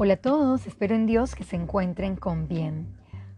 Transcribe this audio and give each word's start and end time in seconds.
Hola 0.00 0.14
a 0.14 0.18
todos, 0.18 0.64
espero 0.68 0.94
en 0.94 1.06
Dios 1.06 1.34
que 1.34 1.42
se 1.42 1.56
encuentren 1.56 2.14
con 2.14 2.46
bien. 2.46 2.86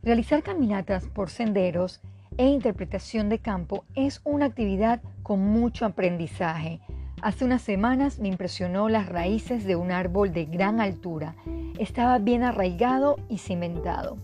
Realizar 0.03 0.43
caminatas 0.43 1.06
por 1.06 1.30
senderos 1.30 2.02
e 2.36 2.48
interpretación 2.48 3.30
de 3.30 3.38
campo 3.38 3.86
es 3.95 4.21
una 4.25 4.45
actividad 4.45 5.00
con 5.23 5.41
mucho 5.41 5.86
aprendizaje. 5.86 6.82
Hace 7.23 7.46
unas 7.46 7.62
semanas 7.62 8.18
me 8.18 8.29
impresionó 8.29 8.91
las 8.91 9.09
raíces 9.09 9.64
de 9.64 9.75
un 9.75 9.91
árbol 9.91 10.34
de 10.34 10.45
gran 10.45 10.82
altura. 10.82 11.34
Estaba 11.79 12.18
bien 12.18 12.43
arraigado 12.43 13.16
y 13.30 13.38
cimentado. 13.38 14.18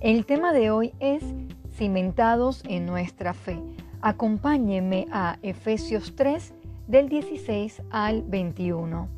El 0.00 0.26
tema 0.26 0.52
de 0.52 0.72
hoy 0.72 0.94
es 0.98 1.22
cimentados 1.76 2.64
en 2.68 2.86
nuestra 2.86 3.34
fe. 3.34 3.56
Acompáñenme 4.00 5.06
a 5.12 5.38
Efesios 5.42 6.16
3 6.16 6.54
del 6.88 7.08
16 7.08 7.82
al 7.92 8.24
21 8.24 9.17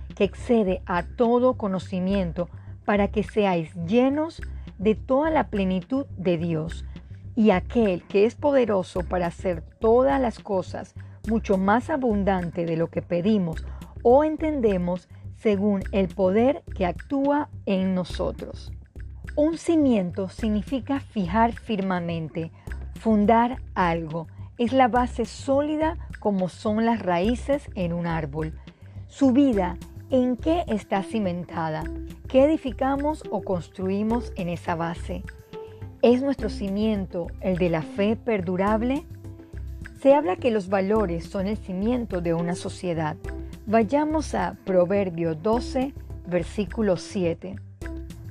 que 0.15 0.23
excede 0.23 0.81
a 0.85 1.03
todo 1.03 1.57
conocimiento, 1.57 2.49
para 2.85 3.09
que 3.09 3.23
seáis 3.23 3.73
llenos 3.87 4.41
de 4.77 4.95
toda 4.95 5.29
la 5.29 5.49
plenitud 5.49 6.05
de 6.17 6.37
Dios. 6.37 6.85
Y 7.35 7.51
aquel 7.51 8.03
que 8.03 8.25
es 8.25 8.35
poderoso 8.35 9.01
para 9.01 9.27
hacer 9.27 9.61
todas 9.79 10.19
las 10.19 10.39
cosas 10.39 10.95
mucho 11.27 11.57
más 11.57 11.89
abundante 11.89 12.65
de 12.65 12.77
lo 12.77 12.87
que 12.87 13.01
pedimos 13.01 13.65
o 14.03 14.23
entendemos, 14.23 15.07
según 15.35 15.83
el 15.91 16.07
poder 16.07 16.63
que 16.75 16.85
actúa 16.85 17.49
en 17.65 17.95
nosotros. 17.95 18.71
Un 19.35 19.57
cimiento 19.57 20.29
significa 20.29 20.99
fijar 20.99 21.53
firmemente, 21.53 22.51
fundar 22.99 23.61
algo. 23.73 24.27
Es 24.57 24.73
la 24.73 24.87
base 24.87 25.25
sólida 25.25 25.97
como 26.19 26.49
son 26.49 26.85
las 26.85 27.01
raíces 27.01 27.69
en 27.75 27.93
un 27.93 28.07
árbol. 28.07 28.53
Su 29.07 29.31
vida 29.31 29.77
¿En 30.11 30.35
qué 30.35 30.65
está 30.67 31.03
cimentada? 31.03 31.85
¿Qué 32.27 32.43
edificamos 32.43 33.23
o 33.31 33.43
construimos 33.43 34.33
en 34.35 34.49
esa 34.49 34.75
base? 34.75 35.23
¿Es 36.01 36.21
nuestro 36.21 36.49
cimiento 36.49 37.27
el 37.39 37.57
de 37.57 37.69
la 37.69 37.81
fe 37.81 38.17
perdurable? 38.17 39.05
Se 40.01 40.13
habla 40.13 40.35
que 40.35 40.51
los 40.51 40.67
valores 40.67 41.23
son 41.23 41.47
el 41.47 41.55
cimiento 41.55 42.19
de 42.19 42.33
una 42.33 42.55
sociedad. 42.55 43.15
Vayamos 43.65 44.35
a 44.35 44.57
Proverbio 44.65 45.33
12, 45.33 45.93
versículo 46.27 46.97
7. 46.97 47.55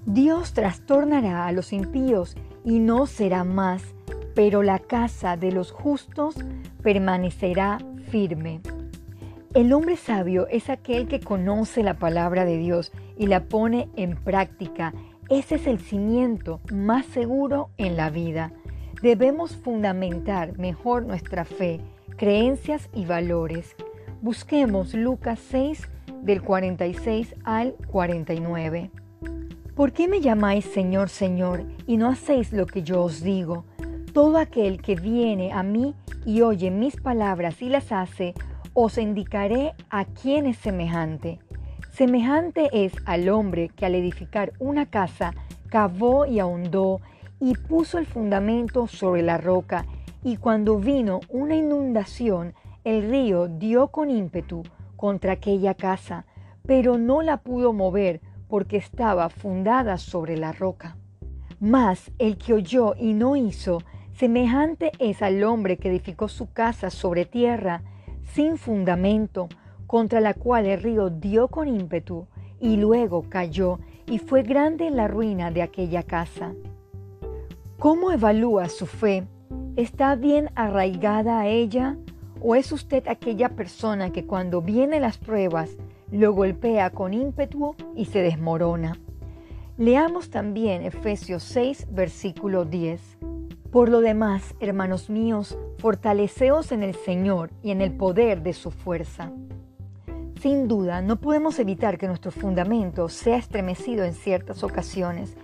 Dios 0.04 0.52
trastornará 0.52 1.46
a 1.46 1.52
los 1.52 1.72
impíos 1.72 2.36
y 2.62 2.78
no 2.78 3.06
será 3.06 3.42
más, 3.42 3.82
pero 4.34 4.62
la 4.62 4.80
casa 4.80 5.38
de 5.38 5.50
los 5.50 5.72
justos 5.72 6.34
permanecerá 6.82 7.78
firme. 8.10 8.60
El 9.52 9.72
hombre 9.72 9.96
sabio 9.96 10.46
es 10.46 10.70
aquel 10.70 11.08
que 11.08 11.18
conoce 11.18 11.82
la 11.82 11.94
palabra 11.94 12.44
de 12.44 12.56
Dios 12.56 12.92
y 13.18 13.26
la 13.26 13.46
pone 13.46 13.88
en 13.96 14.14
práctica. 14.14 14.94
Ese 15.28 15.56
es 15.56 15.66
el 15.66 15.80
cimiento 15.80 16.60
más 16.72 17.04
seguro 17.06 17.70
en 17.76 17.96
la 17.96 18.10
vida. 18.10 18.52
Debemos 19.02 19.56
fundamentar 19.56 20.56
mejor 20.56 21.04
nuestra 21.04 21.44
fe, 21.44 21.80
creencias 22.16 22.88
y 22.94 23.06
valores. 23.06 23.74
Busquemos 24.22 24.94
Lucas 24.94 25.40
6 25.50 25.82
del 26.22 26.42
46 26.42 27.34
al 27.42 27.74
49. 27.88 28.92
¿Por 29.74 29.90
qué 29.90 30.06
me 30.06 30.20
llamáis 30.20 30.64
Señor, 30.64 31.08
Señor, 31.08 31.64
y 31.88 31.96
no 31.96 32.08
hacéis 32.08 32.52
lo 32.52 32.66
que 32.66 32.84
yo 32.84 33.02
os 33.02 33.20
digo? 33.20 33.64
Todo 34.12 34.38
aquel 34.38 34.80
que 34.80 34.94
viene 34.94 35.52
a 35.52 35.64
mí 35.64 35.96
y 36.24 36.42
oye 36.42 36.70
mis 36.70 36.94
palabras 36.96 37.60
y 37.62 37.68
las 37.68 37.90
hace, 37.90 38.34
os 38.74 38.98
indicaré 38.98 39.74
a 39.90 40.04
quién 40.04 40.46
es 40.46 40.56
semejante. 40.58 41.38
Semejante 41.92 42.70
es 42.72 42.92
al 43.04 43.28
hombre 43.28 43.68
que 43.68 43.86
al 43.86 43.94
edificar 43.94 44.52
una 44.58 44.86
casa 44.86 45.34
cavó 45.68 46.26
y 46.26 46.38
ahondó 46.38 47.00
y 47.40 47.54
puso 47.54 47.98
el 47.98 48.06
fundamento 48.06 48.86
sobre 48.86 49.22
la 49.22 49.38
roca, 49.38 49.86
y 50.22 50.36
cuando 50.36 50.78
vino 50.78 51.20
una 51.30 51.56
inundación, 51.56 52.54
el 52.84 53.08
río 53.08 53.48
dio 53.48 53.88
con 53.88 54.10
ímpetu 54.10 54.62
contra 54.96 55.32
aquella 55.32 55.74
casa, 55.74 56.26
pero 56.66 56.98
no 56.98 57.22
la 57.22 57.38
pudo 57.38 57.72
mover 57.72 58.20
porque 58.48 58.76
estaba 58.76 59.30
fundada 59.30 59.96
sobre 59.96 60.36
la 60.36 60.52
roca. 60.52 60.96
Mas 61.58 62.10
el 62.18 62.36
que 62.36 62.52
oyó 62.52 62.94
y 62.98 63.14
no 63.14 63.36
hizo, 63.36 63.82
semejante 64.12 64.92
es 64.98 65.22
al 65.22 65.42
hombre 65.44 65.78
que 65.78 65.88
edificó 65.88 66.28
su 66.28 66.52
casa 66.52 66.90
sobre 66.90 67.24
tierra, 67.24 67.82
sin 68.34 68.58
fundamento, 68.58 69.48
contra 69.86 70.20
la 70.20 70.34
cual 70.34 70.66
el 70.66 70.82
río 70.82 71.10
dio 71.10 71.48
con 71.48 71.68
ímpetu 71.68 72.26
y 72.60 72.76
luego 72.76 73.24
cayó 73.28 73.80
y 74.06 74.18
fue 74.18 74.42
grande 74.42 74.90
la 74.90 75.08
ruina 75.08 75.50
de 75.50 75.62
aquella 75.62 76.02
casa. 76.02 76.54
¿Cómo 77.78 78.12
evalúa 78.12 78.68
su 78.68 78.86
fe? 78.86 79.24
¿Está 79.76 80.14
bien 80.14 80.50
arraigada 80.54 81.40
a 81.40 81.48
ella? 81.48 81.96
¿O 82.40 82.54
es 82.54 82.72
usted 82.72 83.06
aquella 83.08 83.50
persona 83.50 84.12
que 84.12 84.26
cuando 84.26 84.62
vienen 84.62 85.02
las 85.02 85.18
pruebas 85.18 85.76
lo 86.10 86.32
golpea 86.32 86.90
con 86.90 87.14
ímpetu 87.14 87.74
y 87.96 88.04
se 88.06 88.20
desmorona? 88.20 88.98
Leamos 89.76 90.30
también 90.30 90.82
Efesios 90.82 91.42
6, 91.44 91.88
versículo 91.90 92.64
10. 92.64 93.18
Por 93.70 93.88
lo 93.88 94.00
demás, 94.00 94.56
hermanos 94.58 95.10
míos, 95.10 95.56
fortaleceos 95.78 96.72
en 96.72 96.82
el 96.82 96.96
Señor 96.96 97.52
y 97.62 97.70
en 97.70 97.80
el 97.82 97.92
poder 97.92 98.42
de 98.42 98.52
su 98.52 98.72
fuerza. 98.72 99.30
Sin 100.40 100.66
duda, 100.66 101.02
no 101.02 101.20
podemos 101.20 101.56
evitar 101.60 101.96
que 101.96 102.08
nuestro 102.08 102.32
fundamento 102.32 103.08
sea 103.08 103.36
estremecido 103.36 104.04
en 104.04 104.14
ciertas 104.14 104.64
ocasiones. 104.64 105.36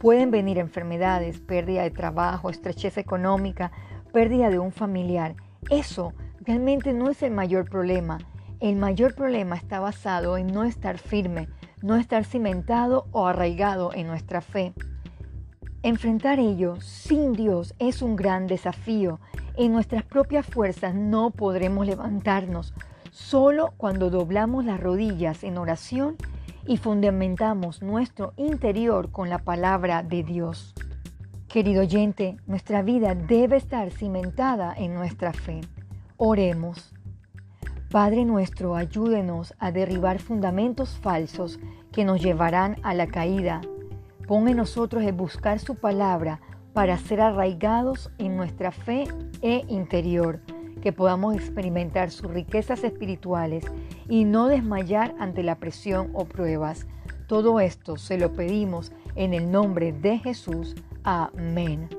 Pueden 0.00 0.30
venir 0.30 0.58
enfermedades, 0.58 1.40
pérdida 1.40 1.82
de 1.82 1.90
trabajo, 1.90 2.50
estrechez 2.50 2.98
económica, 2.98 3.72
pérdida 4.12 4.48
de 4.48 4.60
un 4.60 4.70
familiar. 4.70 5.34
Eso 5.68 6.12
realmente 6.40 6.92
no 6.92 7.10
es 7.10 7.20
el 7.24 7.32
mayor 7.32 7.68
problema. 7.68 8.18
El 8.60 8.76
mayor 8.76 9.16
problema 9.16 9.56
está 9.56 9.80
basado 9.80 10.36
en 10.36 10.46
no 10.46 10.62
estar 10.62 10.98
firme, 10.98 11.48
no 11.82 11.96
estar 11.96 12.24
cimentado 12.24 13.06
o 13.10 13.26
arraigado 13.26 13.92
en 13.92 14.06
nuestra 14.06 14.40
fe. 14.40 14.72
Enfrentar 15.84 16.38
ello 16.38 16.80
sin 16.80 17.32
Dios 17.32 17.74
es 17.80 18.02
un 18.02 18.14
gran 18.14 18.46
desafío. 18.46 19.18
En 19.56 19.72
nuestras 19.72 20.04
propias 20.04 20.46
fuerzas 20.46 20.94
no 20.94 21.30
podremos 21.30 21.88
levantarnos. 21.88 22.72
Solo 23.10 23.74
cuando 23.78 24.08
doblamos 24.08 24.64
las 24.64 24.78
rodillas 24.78 25.42
en 25.42 25.58
oración 25.58 26.14
y 26.68 26.76
fundamentamos 26.76 27.82
nuestro 27.82 28.32
interior 28.36 29.10
con 29.10 29.28
la 29.28 29.38
palabra 29.38 30.04
de 30.04 30.22
Dios. 30.22 30.72
Querido 31.48 31.80
oyente, 31.80 32.36
nuestra 32.46 32.82
vida 32.82 33.16
debe 33.16 33.56
estar 33.56 33.90
cimentada 33.90 34.72
en 34.76 34.94
nuestra 34.94 35.32
fe. 35.32 35.62
Oremos. 36.16 36.94
Padre 37.90 38.24
nuestro, 38.24 38.76
ayúdenos 38.76 39.52
a 39.58 39.72
derribar 39.72 40.20
fundamentos 40.20 40.90
falsos 40.90 41.58
que 41.90 42.04
nos 42.04 42.22
llevarán 42.22 42.76
a 42.84 42.94
la 42.94 43.08
caída 43.08 43.62
Pon 44.32 44.48
en 44.48 44.56
nosotros 44.56 45.02
el 45.02 45.12
buscar 45.12 45.58
su 45.58 45.74
palabra 45.74 46.40
para 46.72 46.96
ser 46.96 47.20
arraigados 47.20 48.10
en 48.16 48.34
nuestra 48.38 48.72
fe 48.72 49.04
e 49.42 49.62
interior, 49.68 50.40
que 50.80 50.90
podamos 50.90 51.34
experimentar 51.34 52.10
sus 52.10 52.30
riquezas 52.30 52.82
espirituales 52.82 53.66
y 54.08 54.24
no 54.24 54.48
desmayar 54.48 55.14
ante 55.18 55.42
la 55.42 55.56
presión 55.56 56.12
o 56.14 56.24
pruebas. 56.24 56.86
Todo 57.26 57.60
esto 57.60 57.98
se 57.98 58.16
lo 58.16 58.32
pedimos 58.32 58.90
en 59.16 59.34
el 59.34 59.50
nombre 59.50 59.92
de 59.92 60.16
Jesús. 60.16 60.76
Amén. 61.04 61.90